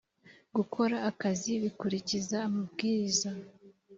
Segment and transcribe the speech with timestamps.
[0.55, 3.29] gukora akazi bikurikiza amabwiriza